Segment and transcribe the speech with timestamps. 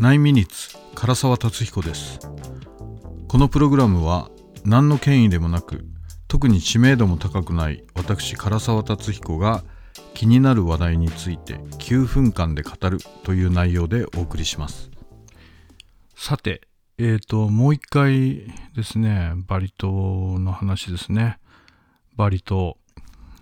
[0.00, 2.20] 9ミニッツ唐沢達彦です。
[3.26, 4.30] このプログラムは
[4.64, 5.84] 何の権威でもなく
[6.28, 9.64] 特に知名度も高くない私唐沢達彦が
[10.14, 14.88] 気になる話題について9分間で語るという内容でお送りします。
[16.14, 16.60] さて
[16.96, 21.40] えーともう一回ですねバリ島の話ですね。
[22.16, 22.78] バリ島。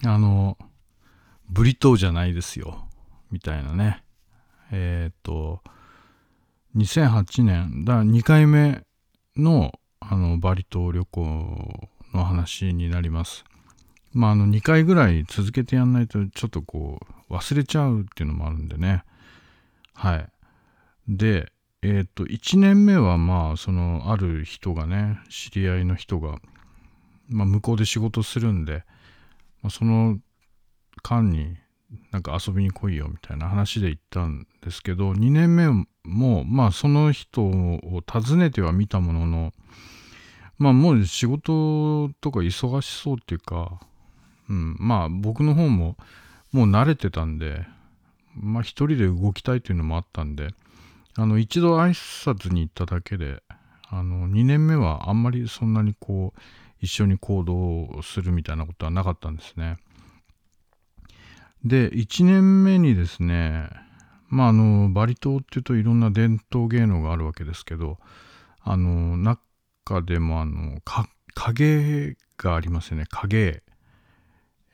[0.06, 0.56] あの
[1.50, 2.88] ブリ島じゃないですよ。
[3.30, 4.02] みたいなね。
[4.73, 5.60] えっ、と
[6.76, 8.82] 2008年だ2回目
[9.34, 13.44] のあのバリ島旅行の話になります。
[14.12, 19.04] まああの2回ぐらい続けてやんないとちょっとこう忘れちゃうっていうのもあるんでね。
[19.94, 20.28] はい。
[21.08, 26.38] でえっ、と1年目はまあそのある人がね知り合いの人が、
[27.30, 28.84] まあ、向こうで仕事するんで、
[29.62, 30.18] まあ、その
[31.02, 31.56] 間に
[32.10, 35.69] なんか遊びに来いよみたいな話で行ったんですけど2年目
[36.05, 39.52] もまあその人を訪ねてはみたものの
[40.58, 43.80] まあもう仕事とか忙しそうっていうか、
[44.48, 45.96] うん、まあ僕の方も
[46.52, 47.66] もう慣れてたんで
[48.34, 50.48] まあ一人で動きたいっていうのもあったんで
[51.16, 53.42] あの一度挨拶に行っただけで
[53.89, 56.41] あの2年目はあんまりそんなにこう
[56.80, 59.77] 一緒に行動するみたいなことはなかったんですね。
[61.67, 63.69] で、1年目にですね、
[64.28, 67.98] まあ、あの、バリ島っていうといろんな伝統芸能があるわけですけど、
[68.62, 70.81] あの、中でも、あの、
[71.34, 73.62] 影がありますよね、影。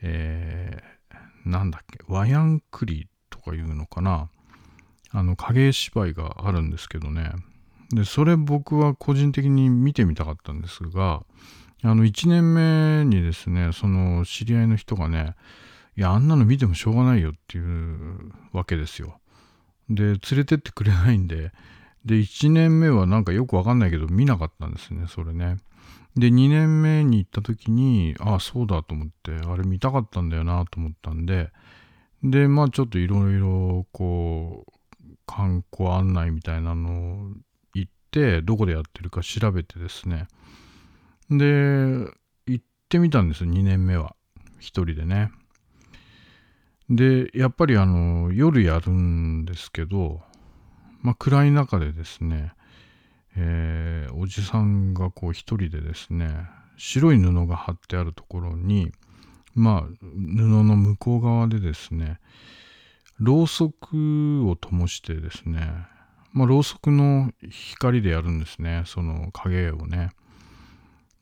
[0.03, 4.29] えー、なんだっけ、ワヤンクリとかいうのかな。
[5.09, 7.31] あの、影芝居があるんですけどね。
[7.91, 11.23] で、それ僕は個人的に見てみたかったんですが、
[11.81, 15.35] あの、1年目にですね、その知り合いの人がね、
[15.95, 19.19] いや、あんなの見てもしょうがないよっていうわけですよ。
[19.89, 21.51] で、連れてってくれないんで、
[22.05, 25.57] で、1年目はなんかよくわかんないけど見なかったんですね、それね。
[26.15, 31.51] で、2年目に行った時に、ああ、そうだと思って、あれ見たかったんだよなと思ったんで、
[32.23, 34.73] で、まあちょっといろいろ、こう、
[35.25, 37.33] 観光案内みたいなのを
[37.73, 40.27] 行って、どこでやってるか調べてですね。
[41.29, 41.35] で、
[42.45, 44.15] 行ってみたんですよ、2年目は。
[44.59, 45.31] 一人でね。
[46.95, 50.21] で、やっぱりあの、夜やるんですけど、
[51.01, 52.53] まあ、暗い中でですね、
[53.35, 58.91] えー、おじさんがこう一人でですね、白い布が貼ってあるところに、
[59.55, 62.19] まあ、布の向こう側でですね、
[63.19, 65.71] ろうそくを灯してですね、
[66.31, 70.11] まあ、ろうそくの光でやるんですね、その影をね。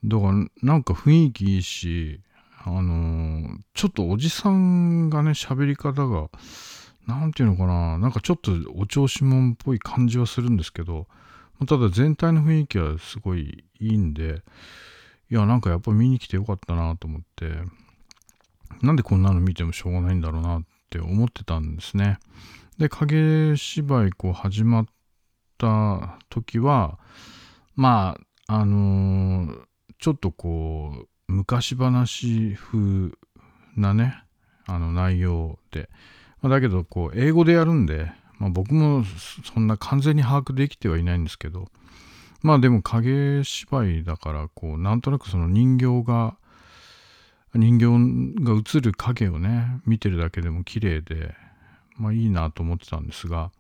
[0.04, 0.32] だから、
[0.64, 2.22] なんか雰囲気いいし、
[2.64, 6.30] あのー、ちょっとおじさんがね、喋り方が、
[7.08, 11.08] なんていうのかな、なんかちょっとお調子者っぽい感じはするんですけど、
[11.68, 14.44] ただ全体の雰囲気はすごいいいんで、
[15.30, 17.52] いや、なんかやっぱ見に来てよかったなと思って、
[18.82, 22.20] なんでこんなの見てもしょうがないんだろうなって思ってたんですね。
[22.78, 24.86] で、影芝居こう始まっ
[25.58, 27.00] た時は、
[27.76, 28.18] ま
[28.48, 29.62] あ、あのー、
[30.00, 33.12] ちょっとこう、昔話風
[33.76, 34.24] なね、
[34.68, 35.90] あの内容で。
[36.42, 39.04] まあ、だけど、こう、英語でやるんで、まあ、僕も
[39.44, 41.70] そんな完全に把握できてはいないんですけど、
[42.42, 46.36] まあでも影芝居だから、こう、なんとなくその人形が、
[47.54, 51.36] 人形が映る影をね、見てるだけでも綺麗で、
[51.98, 53.52] まあいいなと思ってたんですが、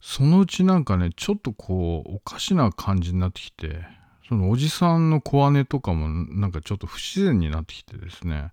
[0.00, 3.86] そのうちなんかね、ちょっとこう、おかしな感じになってきて、
[4.28, 8.52] そのおじさんの小姉とかもなんかちょっと不自然になってきてですね。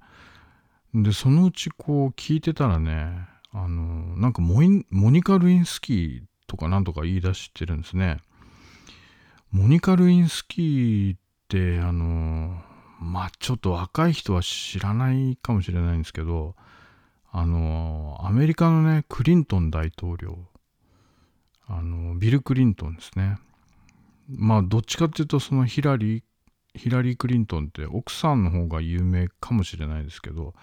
[0.94, 8.18] で、そのうちこう聞いてたらね、あの、なんかモニカ・ルインスキーとかなんとか言い出してるんですね。
[9.52, 12.62] モニカ・ルインスキーって、あの、
[13.00, 16.56] まあちょっと若い人は知らないかもしれないんですけど、
[17.32, 20.38] あの、アメリカのね、クリントン大統領、
[21.68, 23.38] あの、ビル・クリントンですね。
[24.36, 26.24] まあどっちかっていうとそのヒラリー
[26.74, 30.54] ヒラリー・クリントンって奥さんの方が有名かもしれないですけど、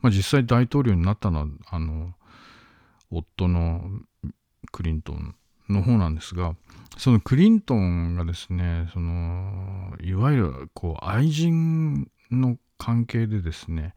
[0.00, 2.14] まあ、実際大統領になったのはあの
[3.10, 3.82] 夫の
[4.70, 5.34] クリントン
[5.68, 6.54] の方なんですが
[6.96, 13.94] そのクリントンがですねそのいわゆるこう愛人の関係でですね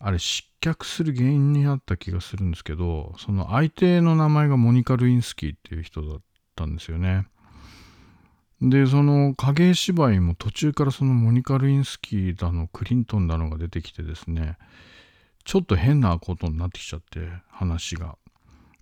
[0.00, 6.20] あれ失脚する原因になった気がするんですけどその相手の名前がモニカ・ルインスキーっていう人だっ
[6.54, 7.26] たんですよね。
[8.60, 14.58] で、その影芝居も途中からそのモニカ・ルインスキーだの、クリントンだのが出てきてですね、
[15.44, 18.16] ちょっと変なことになってきちゃって、話が。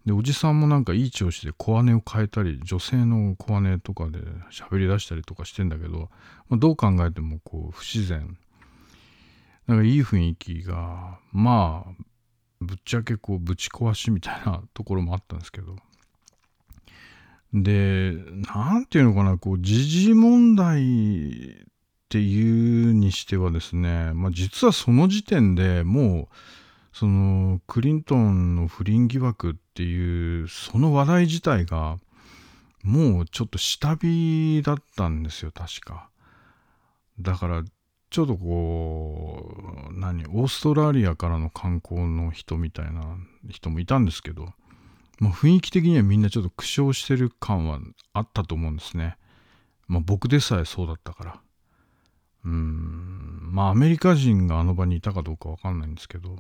[0.07, 4.21] でおじさんもなんかいい調子で小姉を変えたり女性の小姉とかで
[4.53, 6.11] 喋り出したりとかしてんだけど、
[6.49, 8.39] まあ、どう考えてもこう不自然
[9.67, 12.05] なんかいい雰囲気がまあ
[12.61, 15.75] ぶっちゃけこうぶち壊しみたいなところもあったんですけど
[17.53, 18.13] で
[18.55, 26.37] なんていうのかなこう時事問題っていうにしてはですね、まあ、実はその時点でもう
[26.93, 31.99] そのクリントンの不倫疑惑っていうその話題自体が
[32.83, 36.09] もうちょっと下火だったんですよ確か。
[37.21, 37.65] だから
[38.09, 43.19] ちょっとこう何オーストラリアからの観光の人みたいな
[43.51, 44.53] 人もいたんですけど、
[45.19, 47.81] まあ、雰囲気的にはみんなちょっと苦笑してる感は
[48.13, 49.17] あったと思うんですね。
[49.89, 51.41] まあ僕でさえそうだったから。
[52.45, 53.51] うん。
[53.53, 56.39] まあアメリカ人があの場にいたかどうかわかんないんですけど。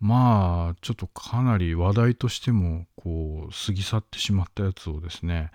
[0.00, 5.50] まあちょっとかなり話題としてもこう過ぎ去ってしまったやつをですね、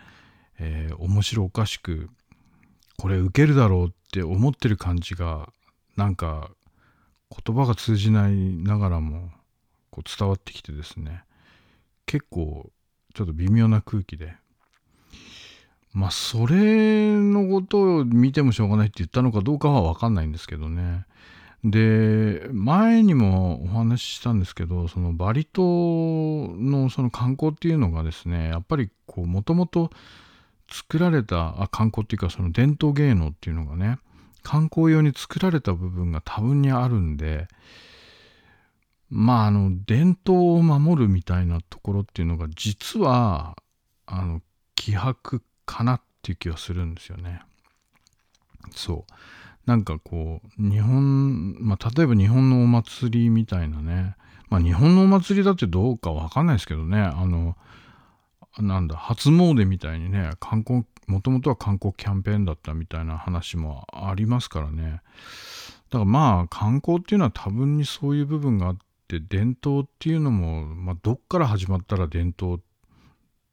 [0.60, 2.10] えー、面白おかしく
[2.98, 5.50] これ受けるだろうって思ってる感じが
[5.98, 6.52] なんか
[7.46, 9.32] 言葉が通じないながらも
[9.90, 11.24] こう伝わってきてですね。
[12.06, 12.72] 結構
[13.14, 14.36] ちょっと微妙な空気で。
[15.94, 21.06] まあそれのことを見てもしょうがないって言ったのかどうかは分かんないんですけどね。
[21.64, 29.90] で前にもお話ししたんですけどそのバリ島のその観光っていうのがですねやっぱりこうもともと
[30.70, 33.98] 作られたあ観光っていうかその伝統芸能っていうのがね
[34.44, 37.48] 観光用に作られた部分が多分にあるんで
[39.10, 43.56] まああの伝統を守るみたいなところっていうのが実は
[44.06, 44.42] あの
[44.76, 47.42] 希薄かなっていう気はするんですよね。
[48.72, 49.14] そう。
[49.66, 54.16] なんかこう、日本、まあ、例えば日本のお祭りみたいなね、
[54.50, 57.56] まあ、日本のお祭りだってどうかわかんないですけどね、あの、
[58.60, 65.02] なんだ、初詣みたいにね、観光、もともとは観光キャンペーンだったみたいな話もありますからね。
[65.90, 72.62] だからまあ、観光っていうのは多分にそういう部分があってて、伝統っていうのも、まあ、どっから始まったら伝統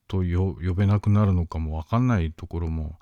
[0.09, 2.99] と呼べなくなるのかもわかんないところも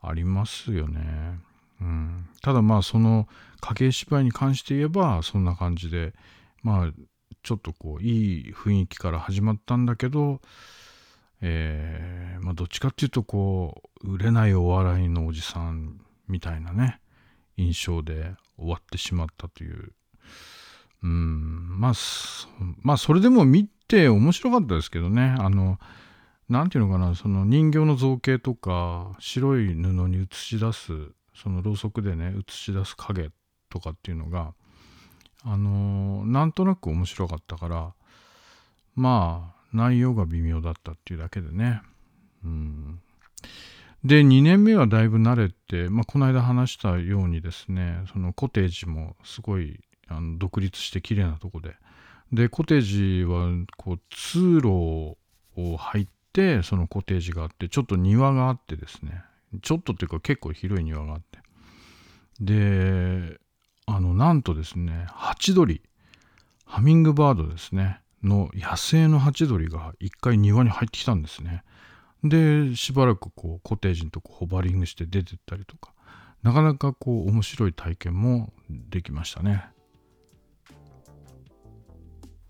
[0.00, 1.40] ありますよね。
[1.80, 3.26] うん、ただまあその
[3.60, 6.12] 家計芝居に関して言えばそんな感じで
[6.62, 6.92] まあ
[7.42, 10.40] ちょっとこういい雰囲気から始まったんだけど、
[11.40, 17.00] えー、まあどっちかっていうとこう売れないお笑いのおじさんみたいなね
[17.56, 19.92] 印象で終わってしまったという
[21.02, 21.80] うん。
[21.80, 21.92] まあ
[22.82, 25.34] まあそれでも見て面白かったですけどね。
[25.38, 25.78] あの
[26.48, 27.14] 何て言うのかな。
[27.14, 30.92] その人形の造形とか白い布に映し出す
[31.34, 33.30] そのろうそくでね映し出す影
[33.68, 34.54] とかっていうのが
[35.44, 37.92] あの、なんとなく面白かったから
[38.94, 41.82] まあ内容が微妙だったっていうだけでね。
[42.44, 43.00] うん。
[44.04, 49.78] で2年目はだいぶ慣れて、まあ、この間話したようにですねそのコテージもすごい
[50.10, 51.76] あの独立して綺麗なとこで
[52.32, 54.68] でコテージはこう通路
[55.56, 59.24] を入ってそのコテージがあってちょっと庭があってですね
[59.62, 61.40] ちょっとっていうか結構広い庭があって。
[62.40, 63.38] で、
[63.86, 65.82] あの、なんとですね、ハチドリ、
[66.64, 71.64] ハミングバードですね、の野生のハチドリが一回庭に入ってきたんですね。
[72.22, 75.92] で、しばらくこう、コテージのとこホバリングして出てったりとか、
[76.42, 79.64] なかなかこう、面白い体験もできましたね。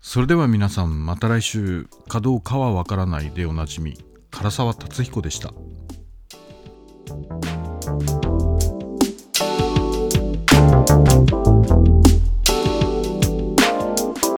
[0.01, 3.97] それでは皆さんまた来週かどうかはわからないでおなじみ
[4.31, 5.53] 唐沢達彦でした。